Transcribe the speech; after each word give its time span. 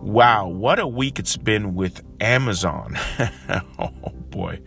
Wow, 0.02 0.48
what 0.48 0.80
a 0.80 0.88
week 0.88 1.20
it's 1.20 1.36
been 1.36 1.76
with 1.76 2.02
Amazon. 2.22 2.98
oh 3.80 3.92
boy. 4.30 4.62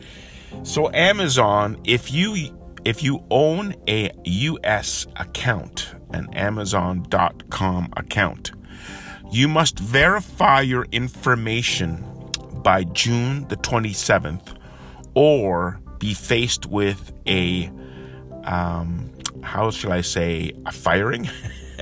So 0.62 0.92
Amazon, 0.92 1.80
if 1.84 2.12
you 2.12 2.58
if 2.84 3.02
you 3.02 3.24
own 3.30 3.74
a 3.88 4.10
US 4.24 5.06
account, 5.16 5.94
an 6.12 6.28
amazon.com 6.34 7.92
account, 7.96 8.52
you 9.30 9.48
must 9.48 9.78
verify 9.78 10.60
your 10.60 10.86
information 10.92 12.04
by 12.62 12.84
June 12.84 13.48
the 13.48 13.56
27th 13.56 14.56
or 15.14 15.80
be 15.98 16.14
faced 16.14 16.66
with 16.66 17.12
a 17.26 17.70
um, 18.44 19.11
how 19.42 19.70
shall 19.70 19.92
I 19.92 20.00
say, 20.00 20.52
a 20.66 20.72
firing. 20.72 21.28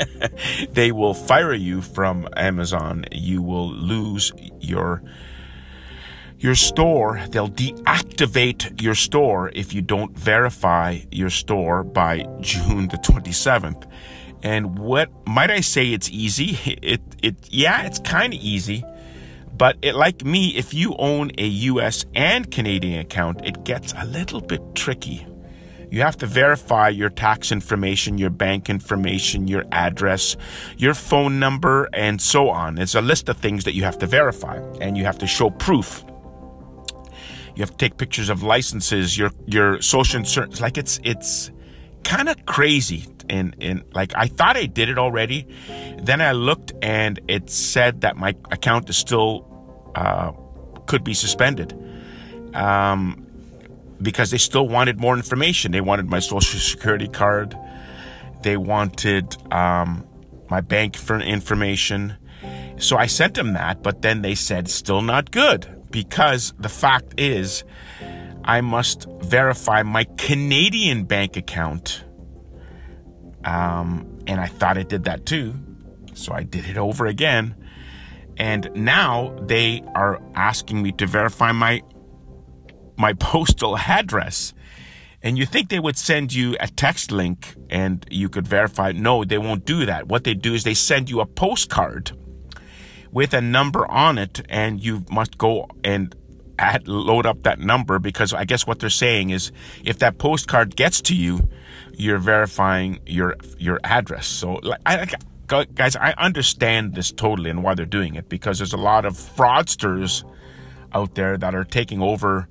they 0.71 0.93
will 0.93 1.15
fire 1.15 1.55
you 1.55 1.83
from 1.83 2.29
Amazon. 2.37 3.05
You 3.13 3.43
will 3.43 3.71
lose 3.71 4.33
your 4.61 5.03
your 6.39 6.55
store. 6.55 7.21
They'll 7.31 7.51
deactivate 7.51 8.81
your 8.81 8.95
store 8.95 9.51
if 9.55 9.75
you 9.75 9.83
don't 9.83 10.19
verify 10.19 11.01
your 11.11 11.31
store 11.31 11.85
by 11.85 12.27
June 12.41 12.89
the 12.89 12.97
27th. 12.97 13.87
And 14.43 14.79
what 14.79 15.11
might 15.27 15.51
I 15.51 15.61
say 15.61 15.93
it's 15.93 16.09
easy? 16.11 16.59
It 16.83 17.03
it 17.23 17.37
yeah, 17.51 17.87
it's 17.87 17.99
kind 17.99 18.33
of 18.33 18.41
easy. 18.41 18.85
But 19.57 19.77
it, 19.83 19.95
like 19.95 20.25
me, 20.25 20.57
if 20.57 20.73
you 20.73 20.97
own 20.99 21.33
a 21.37 21.47
US 21.47 22.07
and 22.15 22.51
Canadian 22.51 23.01
account, 23.01 23.45
it 23.45 23.63
gets 23.65 23.93
a 23.95 24.07
little 24.07 24.41
bit 24.41 24.63
tricky. 24.75 25.27
You 25.91 26.03
have 26.03 26.17
to 26.19 26.27
verify 26.27 26.89
your 26.89 27.11
tax 27.11 27.51
information, 27.51 28.19
your 28.19 28.31
bank 28.31 28.71
information, 28.71 29.49
your 29.49 29.65
address, 29.73 30.37
your 30.77 30.95
phone 30.95 31.41
number, 31.41 31.89
and 31.93 32.21
so 32.21 32.49
on. 32.49 32.79
It's 32.79 32.95
a 32.95 33.01
list 33.01 33.29
of 33.29 33.37
things 33.39 33.65
that 33.65 33.75
you 33.75 33.83
have 33.85 33.99
to 33.99 34.07
verify, 34.07 34.57
and 34.81 34.97
you 34.97 35.05
have 35.05 35.19
to 35.19 35.27
show 35.27 35.51
proof. 35.51 36.05
You 37.57 37.63
have 37.63 37.73
to 37.73 37.77
take 37.77 37.97
pictures 37.97 38.29
of 38.29 38.43
licenses, 38.43 39.19
your 39.19 39.31
your 39.47 39.83
social 39.83 40.19
insurance. 40.19 40.61
Like 40.61 40.79
it's 40.79 41.01
it's 41.03 41.51
kind 42.05 42.29
of 42.29 42.47
crazy 42.47 43.07
and 43.29 43.55
and 43.61 43.83
like 43.93 44.13
I 44.15 44.27
thought 44.29 44.57
I 44.57 44.67
did 44.67 44.89
it 44.89 44.99
already. 44.99 45.47
Then 45.99 46.21
I 46.21 46.33
looked 46.33 46.73
and 46.83 47.21
it 47.29 47.51
said 47.51 48.03
that 48.03 48.17
my 48.17 48.31
account 48.51 48.89
is 48.89 48.97
still 48.97 49.47
uh, 49.95 50.33
could 50.87 51.05
be 51.05 51.15
suspended 51.15 51.77
um, 52.55 53.27
because 54.03 54.31
they 54.31 54.39
still 54.39 54.69
wanted 54.69 55.01
more 55.01 55.17
information. 55.17 55.73
They 55.73 55.81
wanted 55.81 56.09
my 56.09 56.21
social 56.21 56.59
security 56.59 57.09
card. 57.09 57.57
They 58.43 58.57
wanted 58.57 59.37
um, 59.53 60.07
my 60.49 60.61
bank 60.61 60.97
for 60.97 61.19
information. 61.21 62.17
So 62.79 62.97
I 62.97 63.07
sent 63.07 63.35
them 63.35 63.53
that, 63.53 63.83
but 63.83 64.03
then 64.03 64.23
they 64.23 64.35
said 64.35 64.69
still 64.69 65.03
not 65.03 65.31
good 65.31 65.83
because 65.91 66.55
the 66.59 66.69
fact 66.69 67.21
is 67.21 67.65
I 68.45 68.61
must 68.63 69.07
verify 69.23 69.83
my 69.83 70.05
Canadian 70.17 71.05
bank 71.05 71.37
account. 71.37 72.05
Um, 73.45 74.19
and 74.27 74.41
I 74.41 74.47
thought 74.47 74.79
I 74.79 74.83
did 74.83 75.05
that 75.05 75.27
too. 75.27 75.55
So 76.15 76.33
I 76.33 76.43
did 76.43 76.67
it 76.67 76.77
over 76.77 77.07
again. 77.07 77.55
And 78.37 78.71
now 78.75 79.37
they 79.43 79.83
are 79.95 80.21
asking 80.35 80.83
me 80.83 80.93
to 80.93 81.07
verify 81.07 81.53
my 81.53 81.83
my 83.01 83.13
postal 83.19 83.77
address. 83.77 84.55
And 85.23 85.37
you 85.37 85.45
think 85.45 85.69
they 85.69 85.81
would 85.81 85.99
send 85.99 86.33
you 86.33 86.57
a 86.61 86.69
text 86.69 87.13
link 87.13 87.55
and 87.69 88.07
you 88.11 88.29
could 88.29 88.49
verify. 88.49 88.93
No, 88.93 89.25
they 89.25 89.37
won't 89.37 89.67
do 89.67 89.85
that. 89.85 90.09
What 90.09 90.25
they 90.25 90.35
do 90.35 90.55
is 90.55 90.65
they 90.65 90.75
send 90.75 91.11
you 91.11 91.21
a 91.21 91.27
postcard 91.27 92.13
with 93.13 93.35
a 93.35 93.41
number 93.41 93.91
on 93.91 94.19
it, 94.19 94.41
and 94.49 94.83
you 94.83 95.05
must 95.11 95.37
go 95.37 95.69
and 95.83 96.15
add, 96.59 96.87
load 96.87 97.27
up 97.27 97.43
that 97.43 97.59
number 97.59 97.99
because 97.99 98.33
I 98.33 98.45
guess 98.45 98.67
what 98.67 98.79
they're 98.79 98.91
saying 98.91 99.31
is 99.31 99.51
if 99.85 99.99
that 99.99 100.19
postcard 100.19 100.77
gets 100.77 101.01
to 101.03 101.17
you, 101.17 101.49
you're 101.95 102.19
verifying 102.19 103.01
your 103.07 103.37
your 103.59 103.81
address. 103.85 104.27
So 104.27 104.61
I, 104.87 105.07
guys, 105.75 105.97
I 105.97 106.15
understand 106.19 106.95
this 106.95 107.11
totally 107.11 107.51
and 107.51 107.63
why 107.63 107.75
they're 107.75 107.87
doing 107.87 108.15
it 108.15 108.29
because 108.29 108.59
there's 108.59 108.73
a 108.73 108.79
lot 108.79 109.05
of 109.05 109.15
fraudsters 109.15 110.25
out 110.93 111.15
there 111.15 111.37
that 111.37 111.55
are 111.55 111.65
taking 111.65 112.01
over. 112.01 112.49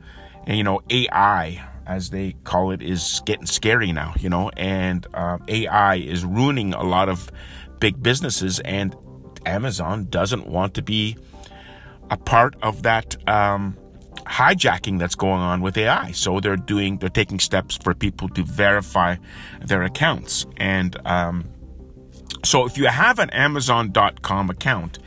And, 0.49 0.57
you 0.57 0.63
know, 0.63 0.81
AI, 0.89 1.63
as 1.85 2.09
they 2.09 2.33
call 2.43 2.71
it, 2.71 2.81
is 2.81 3.21
getting 3.25 3.45
scary 3.45 3.91
now, 3.91 4.15
you 4.19 4.29
know, 4.29 4.49
and 4.57 5.05
uh, 5.13 5.37
AI 5.47 5.97
is 5.97 6.25
ruining 6.25 6.73
a 6.73 6.81
lot 6.81 7.07
of 7.07 7.31
big 7.79 8.01
businesses. 8.01 8.59
And 8.61 8.95
Amazon 9.45 10.07
doesn't 10.09 10.47
want 10.47 10.73
to 10.73 10.81
be 10.81 11.17
a 12.09 12.17
part 12.17 12.55
of 12.63 12.81
that 12.81 13.15
um, 13.29 13.77
hijacking 14.25 14.97
that's 14.97 15.13
going 15.13 15.39
on 15.39 15.61
with 15.61 15.77
AI. 15.77 16.13
So 16.13 16.39
they're 16.39 16.57
doing, 16.57 16.97
they're 16.97 17.09
taking 17.09 17.39
steps 17.39 17.77
for 17.77 17.93
people 17.93 18.27
to 18.29 18.43
verify 18.43 19.17
their 19.63 19.83
accounts. 19.83 20.47
And, 20.57 20.97
um, 21.05 21.45
so 22.43 22.65
if 22.65 22.75
you 22.75 22.87
have 22.87 23.19
an 23.19 23.29
Amazon.com 23.29 24.49
account 24.49 24.97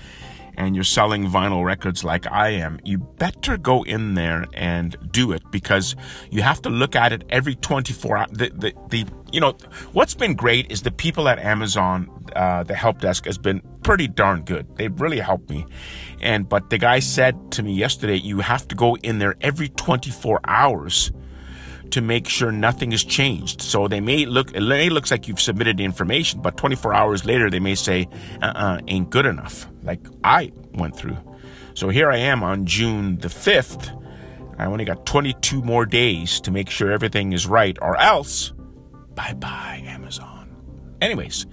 and 0.62 0.74
you're 0.74 0.84
selling 0.84 1.26
vinyl 1.26 1.64
records 1.64 2.04
like 2.04 2.26
I 2.30 2.50
am, 2.50 2.80
you 2.84 2.98
better 2.98 3.56
go 3.56 3.82
in 3.82 4.14
there 4.14 4.46
and 4.54 4.96
do 5.10 5.32
it 5.32 5.42
because 5.50 5.96
you 6.30 6.42
have 6.42 6.62
to 6.62 6.70
look 6.70 6.96
at 6.96 7.12
it 7.12 7.24
every 7.30 7.54
24 7.56 8.16
hours. 8.16 8.28
The, 8.32 8.50
the, 8.50 8.72
the, 8.88 9.06
you 9.32 9.40
know, 9.40 9.56
what's 9.92 10.14
been 10.14 10.34
great 10.34 10.70
is 10.70 10.82
the 10.82 10.90
people 10.90 11.28
at 11.28 11.38
Amazon, 11.38 12.08
uh, 12.36 12.62
the 12.62 12.74
help 12.74 13.00
desk 13.00 13.26
has 13.26 13.38
been 13.38 13.60
pretty 13.82 14.08
darn 14.08 14.44
good. 14.44 14.66
They've 14.76 15.00
really 15.00 15.20
helped 15.20 15.50
me. 15.50 15.66
And, 16.20 16.48
but 16.48 16.70
the 16.70 16.78
guy 16.78 17.00
said 17.00 17.52
to 17.52 17.62
me 17.62 17.74
yesterday, 17.74 18.16
you 18.16 18.40
have 18.40 18.68
to 18.68 18.74
go 18.74 18.96
in 18.96 19.18
there 19.18 19.34
every 19.40 19.68
24 19.68 20.40
hours 20.46 21.12
to 21.92 22.00
make 22.00 22.28
sure 22.28 22.50
nothing 22.50 22.90
has 22.90 23.04
changed. 23.04 23.62
So 23.62 23.88
they 23.88 24.00
may 24.00 24.26
look, 24.26 24.52
it 24.54 24.60
may 24.60 24.88
looks 24.90 25.10
like 25.10 25.28
you've 25.28 25.40
submitted 25.40 25.76
the 25.76 25.84
information, 25.84 26.40
but 26.40 26.56
24 26.56 26.94
hours 26.94 27.24
later, 27.24 27.50
they 27.50 27.60
may 27.60 27.74
say, 27.74 28.08
uh-uh, 28.40 28.80
ain't 28.88 29.10
good 29.10 29.26
enough, 29.26 29.68
like 29.82 30.00
I 30.24 30.52
went 30.74 30.96
through. 30.96 31.16
So 31.74 31.88
here 31.88 32.10
I 32.10 32.18
am 32.18 32.42
on 32.42 32.66
June 32.66 33.16
the 33.16 33.28
5th. 33.28 33.98
I 34.58 34.66
only 34.66 34.84
got 34.84 35.06
22 35.06 35.62
more 35.62 35.86
days 35.86 36.40
to 36.42 36.50
make 36.50 36.68
sure 36.68 36.90
everything 36.90 37.32
is 37.32 37.46
right, 37.46 37.76
or 37.80 37.96
else, 37.96 38.52
bye-bye, 39.14 39.82
Amazon. 39.86 40.54
Anyways, 41.00 41.46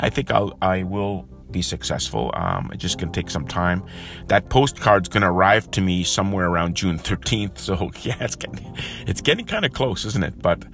I 0.00 0.10
think 0.10 0.30
I'll, 0.30 0.56
I 0.62 0.84
will 0.84 1.28
be 1.54 1.62
successful. 1.62 2.30
Um, 2.34 2.68
it 2.72 2.76
just 2.76 2.98
can 2.98 3.10
take 3.10 3.30
some 3.30 3.46
time. 3.46 3.82
That 4.26 4.50
postcard's 4.50 5.08
going 5.08 5.22
to 5.22 5.28
arrive 5.28 5.70
to 5.70 5.80
me 5.80 6.04
somewhere 6.04 6.46
around 6.46 6.74
June 6.74 6.98
13th. 6.98 7.58
So 7.58 7.90
yeah, 8.02 8.16
it's 8.20 8.36
getting 8.36 8.76
it's 9.06 9.22
getting 9.22 9.46
kind 9.46 9.64
of 9.64 9.72
close, 9.72 10.04
isn't 10.04 10.22
it? 10.22 10.42
But 10.42 10.64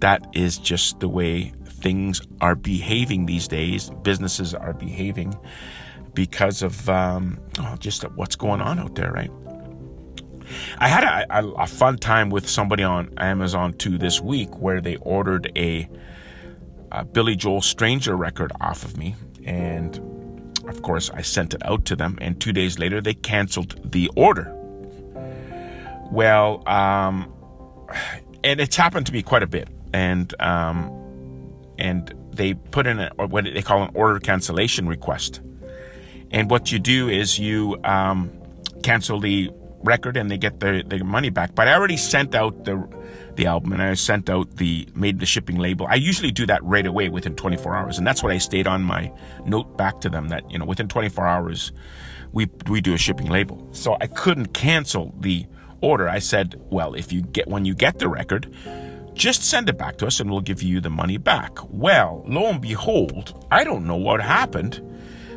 that 0.00 0.26
is 0.32 0.58
just 0.58 0.98
the 0.98 1.08
way 1.08 1.52
things 1.66 2.22
are 2.40 2.56
behaving 2.56 3.26
these 3.26 3.46
days. 3.46 3.90
Businesses 4.02 4.54
are 4.54 4.72
behaving 4.72 5.38
because 6.14 6.62
of 6.62 6.88
um, 6.88 7.38
oh, 7.60 7.76
just 7.78 8.02
what's 8.16 8.34
going 8.34 8.60
on 8.60 8.78
out 8.78 8.94
there, 8.94 9.12
right? 9.12 9.30
I 10.78 10.88
had 10.88 11.04
a, 11.04 11.38
a, 11.38 11.48
a, 11.62 11.66
fun 11.66 11.96
time 11.96 12.28
with 12.28 12.48
somebody 12.48 12.82
on 12.82 13.14
Amazon 13.16 13.72
too 13.72 13.96
this 13.96 14.20
week 14.20 14.58
where 14.58 14.82
they 14.82 14.96
ordered 14.96 15.50
a, 15.56 15.88
a 16.90 17.04
Billy 17.06 17.36
Joel 17.36 17.62
Stranger 17.62 18.16
record 18.16 18.52
off 18.60 18.84
of 18.84 18.98
me. 18.98 19.14
And 19.44 20.11
of 20.72 20.82
course, 20.82 21.10
I 21.10 21.22
sent 21.22 21.54
it 21.54 21.62
out 21.64 21.84
to 21.86 21.96
them. 21.96 22.18
And 22.20 22.40
two 22.40 22.52
days 22.52 22.78
later, 22.78 23.00
they 23.00 23.14
canceled 23.14 23.92
the 23.92 24.10
order. 24.16 24.52
Well, 26.10 26.66
um, 26.68 27.32
and 28.42 28.60
it's 28.60 28.76
happened 28.76 29.06
to 29.06 29.12
me 29.12 29.22
quite 29.22 29.42
a 29.42 29.46
bit. 29.46 29.68
And, 29.92 30.34
um, 30.40 30.90
and 31.78 32.12
they 32.32 32.54
put 32.54 32.86
in 32.86 32.98
a, 33.00 33.10
what 33.16 33.44
they 33.44 33.62
call 33.62 33.82
an 33.82 33.90
order 33.94 34.18
cancellation 34.18 34.88
request. 34.88 35.40
And 36.30 36.50
what 36.50 36.72
you 36.72 36.78
do 36.78 37.08
is 37.08 37.38
you 37.38 37.78
um, 37.84 38.30
cancel 38.82 39.20
the 39.20 39.50
record 39.84 40.16
and 40.16 40.30
they 40.30 40.38
get 40.38 40.60
their, 40.60 40.82
their 40.82 41.04
money 41.04 41.30
back. 41.30 41.54
But 41.54 41.68
I 41.68 41.74
already 41.74 41.96
sent 41.96 42.34
out 42.34 42.64
the 42.64 42.86
the 43.34 43.46
album 43.46 43.72
and 43.72 43.80
I 43.80 43.94
sent 43.94 44.28
out 44.28 44.56
the 44.56 44.86
made 44.94 45.18
the 45.20 45.26
shipping 45.26 45.58
label. 45.58 45.86
I 45.88 45.94
usually 45.94 46.30
do 46.30 46.46
that 46.46 46.62
right 46.62 46.86
away 46.86 47.08
within 47.08 47.34
24 47.34 47.74
hours, 47.74 47.98
and 47.98 48.06
that's 48.06 48.22
what 48.22 48.32
I 48.32 48.38
stayed 48.38 48.66
on 48.66 48.82
my 48.82 49.12
note 49.46 49.76
back 49.76 50.00
to 50.02 50.10
them 50.10 50.28
that 50.28 50.50
you 50.50 50.58
know 50.58 50.64
within 50.64 50.88
24 50.88 51.26
hours 51.26 51.72
we 52.32 52.48
we 52.68 52.80
do 52.80 52.94
a 52.94 52.98
shipping 52.98 53.28
label. 53.28 53.68
So 53.72 53.96
I 54.00 54.06
couldn't 54.06 54.52
cancel 54.54 55.14
the 55.20 55.46
order. 55.80 56.08
I 56.08 56.18
said, 56.18 56.60
well, 56.70 56.94
if 56.94 57.12
you 57.12 57.22
get 57.22 57.48
when 57.48 57.64
you 57.64 57.74
get 57.74 57.98
the 57.98 58.08
record, 58.08 58.54
just 59.14 59.44
send 59.44 59.68
it 59.68 59.76
back 59.76 59.98
to 59.98 60.06
us 60.06 60.20
and 60.20 60.30
we'll 60.30 60.40
give 60.40 60.62
you 60.62 60.80
the 60.80 60.90
money 60.90 61.18
back. 61.18 61.58
Well, 61.68 62.24
lo 62.26 62.46
and 62.46 62.60
behold, 62.60 63.46
I 63.50 63.64
don't 63.64 63.86
know 63.86 63.96
what 63.96 64.20
happened, 64.20 64.80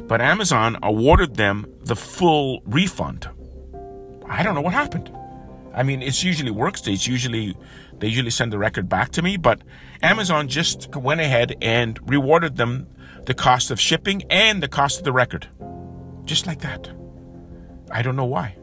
but 0.08 0.22
Amazon 0.22 0.78
awarded 0.82 1.36
them 1.36 1.66
the 1.82 1.96
full 1.96 2.62
refund 2.66 3.28
I 4.28 4.44
don't 4.44 4.56
know 4.56 4.62
what 4.62 4.74
happened. 4.74 5.12
I 5.74 5.84
mean, 5.84 6.02
it's 6.02 6.24
usually 6.24 6.52
workstation. 6.52 7.08
Usually, 7.08 7.56
they 8.00 8.08
usually 8.08 8.30
send 8.30 8.54
the 8.54 8.58
record 8.58 8.88
back 8.88 9.12
to 9.12 9.22
me, 9.22 9.38
but 9.38 9.62
Amazon 10.02 10.48
just 10.48 10.96
went 10.96 11.20
ahead 11.22 11.56
and 11.62 12.00
rewarded 12.10 12.56
them 12.56 12.88
the 13.26 13.34
cost 13.34 13.72
of 13.72 13.80
shipping 13.80 14.24
and 14.30 14.64
the 14.64 14.68
cost 14.68 15.00
of 15.00 15.04
the 15.04 15.12
record, 15.12 15.50
just 16.24 16.48
like 16.48 16.62
that. 16.62 16.90
I 17.92 18.02
don't 18.02 18.16
know 18.16 18.26
why. 18.26 18.58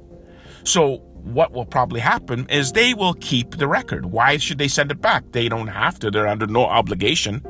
So 0.64 0.96
what 1.22 1.52
will 1.52 1.66
probably 1.66 2.00
happen 2.00 2.46
is 2.48 2.72
they 2.72 2.94
will 2.94 3.14
keep 3.14 3.56
the 3.58 3.68
record. 3.68 4.06
Why 4.06 4.38
should 4.38 4.58
they 4.58 4.68
send 4.68 4.90
it 4.90 5.00
back? 5.00 5.32
They 5.32 5.48
don't 5.48 5.68
have 5.68 5.98
to. 6.00 6.10
They're 6.10 6.26
under 6.26 6.46
no 6.46 6.64
obligation. 6.64 7.46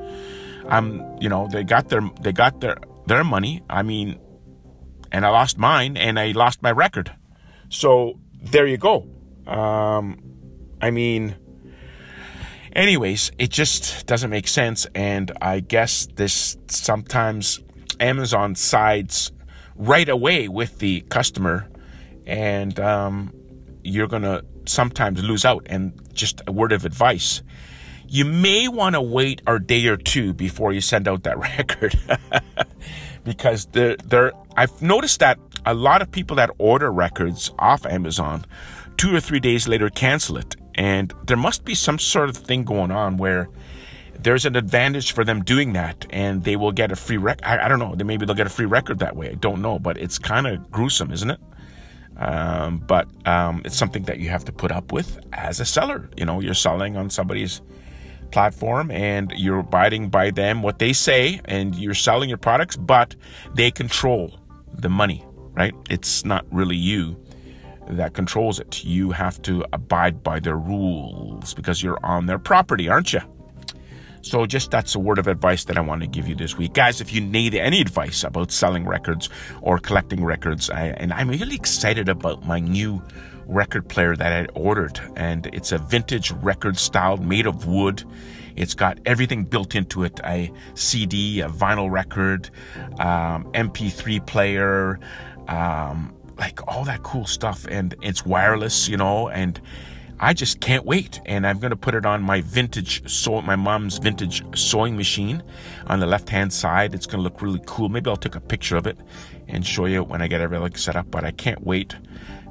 Um, 0.66 1.18
you 1.20 1.28
know, 1.28 1.48
they 1.50 1.64
got 1.64 1.88
their 1.88 2.02
they 2.20 2.32
got 2.32 2.60
their 2.60 2.76
their 3.06 3.24
money. 3.24 3.62
I 3.70 3.82
mean, 3.82 4.18
and 5.10 5.24
I 5.24 5.30
lost 5.30 5.58
mine, 5.58 5.96
and 5.96 6.18
I 6.18 6.32
lost 6.32 6.62
my 6.62 6.72
record. 6.72 7.14
So 7.72 8.20
there 8.42 8.66
you 8.66 8.76
go. 8.76 9.08
Um, 9.46 10.22
I 10.80 10.90
mean, 10.90 11.34
anyways, 12.74 13.32
it 13.38 13.48
just 13.50 14.06
doesn't 14.06 14.28
make 14.28 14.46
sense. 14.46 14.86
And 14.94 15.32
I 15.40 15.60
guess 15.60 16.06
this 16.14 16.58
sometimes 16.68 17.60
Amazon 17.98 18.54
sides 18.56 19.32
right 19.74 20.08
away 20.08 20.48
with 20.48 20.80
the 20.80 21.00
customer, 21.08 21.70
and 22.26 22.78
um, 22.78 23.32
you're 23.82 24.06
going 24.06 24.22
to 24.22 24.44
sometimes 24.66 25.22
lose 25.24 25.46
out. 25.46 25.66
And 25.66 25.98
just 26.12 26.42
a 26.46 26.52
word 26.52 26.72
of 26.72 26.84
advice 26.84 27.42
you 28.12 28.26
may 28.26 28.68
want 28.68 28.94
to 28.94 29.00
wait 29.00 29.40
a 29.46 29.58
day 29.58 29.86
or 29.86 29.96
two 29.96 30.34
before 30.34 30.70
you 30.70 30.82
send 30.82 31.08
out 31.08 31.22
that 31.22 31.38
record 31.58 31.98
because 33.24 33.64
they're, 33.72 33.96
they're, 34.04 34.32
I've 34.54 34.82
noticed 34.82 35.20
that 35.20 35.38
a 35.64 35.74
lot 35.74 36.02
of 36.02 36.10
people 36.10 36.36
that 36.36 36.50
order 36.58 36.90
records 36.92 37.50
off 37.58 37.86
Amazon 37.86 38.44
two 38.96 39.14
or 39.14 39.20
three 39.20 39.40
days 39.40 39.68
later 39.68 39.88
cancel 39.90 40.36
it. 40.36 40.56
And 40.74 41.12
there 41.26 41.36
must 41.36 41.64
be 41.64 41.74
some 41.74 41.98
sort 41.98 42.28
of 42.28 42.36
thing 42.36 42.64
going 42.64 42.90
on 42.90 43.16
where 43.16 43.48
there's 44.18 44.46
an 44.46 44.56
advantage 44.56 45.12
for 45.12 45.24
them 45.24 45.42
doing 45.42 45.72
that 45.72 46.06
and 46.10 46.44
they 46.44 46.56
will 46.56 46.72
get 46.72 46.92
a 46.92 46.96
free 46.96 47.16
record. 47.16 47.44
I, 47.44 47.64
I, 47.64 47.68
don't 47.68 47.78
know. 47.78 47.94
Maybe 48.04 48.24
they'll 48.24 48.36
get 48.36 48.46
a 48.46 48.50
free 48.50 48.66
record 48.66 49.00
that 49.00 49.16
way. 49.16 49.30
I 49.30 49.34
don't 49.34 49.62
know, 49.62 49.78
but 49.78 49.98
it's 49.98 50.18
kind 50.18 50.46
of 50.46 50.70
gruesome, 50.70 51.10
isn't 51.10 51.30
it? 51.30 51.40
Um, 52.16 52.78
but 52.78 53.08
um, 53.26 53.62
it's 53.64 53.76
something 53.76 54.04
that 54.04 54.18
you 54.18 54.28
have 54.28 54.44
to 54.44 54.52
put 54.52 54.70
up 54.70 54.92
with 54.92 55.18
as 55.32 55.60
a 55.60 55.64
seller. 55.64 56.08
You 56.16 56.24
know, 56.24 56.40
you're 56.40 56.54
selling 56.54 56.96
on 56.96 57.10
somebody's 57.10 57.62
platform 58.30 58.90
and 58.90 59.32
you're 59.36 59.60
abiding 59.60 60.08
by 60.08 60.30
them, 60.30 60.62
what 60.62 60.78
they 60.78 60.92
say, 60.92 61.40
and 61.46 61.74
you're 61.74 61.94
selling 61.94 62.28
your 62.28 62.38
products, 62.38 62.76
but 62.76 63.16
they 63.54 63.70
control 63.70 64.38
the 64.72 64.88
money 64.88 65.24
right? 65.54 65.74
It's 65.90 66.24
not 66.24 66.46
really 66.50 66.76
you 66.76 67.16
that 67.88 68.14
controls 68.14 68.60
it. 68.60 68.84
You 68.84 69.10
have 69.10 69.40
to 69.42 69.64
abide 69.72 70.22
by 70.22 70.40
their 70.40 70.56
rules 70.56 71.54
because 71.54 71.82
you're 71.82 72.04
on 72.04 72.26
their 72.26 72.38
property, 72.38 72.88
aren't 72.88 73.12
you? 73.12 73.20
So, 74.24 74.46
just 74.46 74.70
that's 74.70 74.94
a 74.94 75.00
word 75.00 75.18
of 75.18 75.26
advice 75.26 75.64
that 75.64 75.76
I 75.76 75.80
want 75.80 76.02
to 76.02 76.06
give 76.06 76.28
you 76.28 76.36
this 76.36 76.56
week. 76.56 76.74
Guys, 76.74 77.00
if 77.00 77.12
you 77.12 77.20
need 77.20 77.56
any 77.56 77.80
advice 77.80 78.22
about 78.22 78.52
selling 78.52 78.86
records 78.86 79.28
or 79.62 79.78
collecting 79.78 80.24
records, 80.24 80.70
I, 80.70 80.88
and 80.90 81.12
I'm 81.12 81.28
really 81.28 81.56
excited 81.56 82.08
about 82.08 82.46
my 82.46 82.60
new 82.60 83.02
record 83.46 83.88
player 83.88 84.14
that 84.14 84.32
I 84.32 84.52
ordered. 84.54 85.00
And 85.16 85.46
it's 85.46 85.72
a 85.72 85.78
vintage 85.78 86.30
record 86.30 86.78
style 86.78 87.16
made 87.16 87.46
of 87.46 87.66
wood. 87.66 88.04
It's 88.54 88.74
got 88.74 88.98
everything 89.06 89.44
built 89.44 89.74
into 89.74 90.04
it 90.04 90.20
a 90.24 90.52
CD, 90.74 91.40
a 91.40 91.48
vinyl 91.48 91.90
record, 91.90 92.50
um, 92.98 93.50
MP3 93.54 94.24
player, 94.26 95.00
um, 95.48 96.14
like 96.38 96.60
all 96.68 96.84
that 96.84 97.02
cool 97.02 97.26
stuff. 97.26 97.66
And 97.68 97.94
it's 98.02 98.24
wireless, 98.24 98.88
you 98.88 98.96
know, 98.96 99.28
and 99.28 99.60
I 100.18 100.34
just 100.34 100.60
can't 100.60 100.84
wait. 100.84 101.20
And 101.26 101.46
I'm 101.46 101.58
going 101.58 101.70
to 101.70 101.76
put 101.76 101.94
it 101.94 102.06
on 102.06 102.22
my 102.22 102.40
vintage, 102.42 103.08
sew, 103.10 103.42
my 103.42 103.56
mom's 103.56 103.98
vintage 103.98 104.44
sewing 104.56 104.96
machine 104.96 105.42
on 105.86 106.00
the 106.00 106.06
left 106.06 106.28
hand 106.28 106.52
side. 106.52 106.94
It's 106.94 107.06
going 107.06 107.18
to 107.18 107.22
look 107.22 107.42
really 107.42 107.60
cool. 107.66 107.88
Maybe 107.88 108.08
I'll 108.08 108.16
take 108.16 108.36
a 108.36 108.40
picture 108.40 108.76
of 108.76 108.86
it 108.86 108.98
and 109.48 109.66
show 109.66 109.86
you 109.86 110.04
when 110.04 110.22
I 110.22 110.28
get 110.28 110.40
everything 110.40 110.76
set 110.76 110.96
up. 110.96 111.10
But 111.10 111.24
I 111.24 111.32
can't 111.32 111.64
wait. 111.64 111.96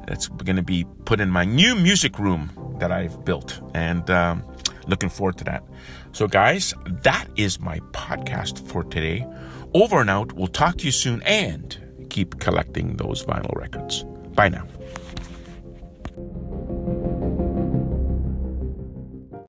That's 0.08 0.28
going 0.28 0.58
to 0.58 0.64
be 0.64 0.86
put 1.06 1.22
in 1.22 1.30
my 1.30 1.46
new 1.46 1.76
music 1.76 2.20
room 2.20 2.76
that 2.80 2.92
I've 2.92 3.24
built. 3.24 3.62
And 3.74 4.10
um, 4.10 4.44
looking 4.88 5.10
forward 5.10 5.38
to 5.38 5.44
that. 5.46 5.64
So, 6.12 6.28
guys, 6.28 6.74
that 7.04 7.28
is 7.38 7.60
my 7.60 7.80
podcast 7.94 8.68
for 8.68 8.84
today. 8.84 9.26
Over 9.74 10.02
and 10.02 10.10
out. 10.10 10.34
We'll 10.34 10.48
talk 10.48 10.78
to 10.80 10.86
you 10.86 10.92
soon 10.92 11.22
and 11.22 11.78
keep 12.12 12.40
collecting 12.40 12.98
those 12.98 13.24
vinyl 13.24 13.56
records. 13.56 14.04
Bye 14.36 14.50
now. 14.50 14.68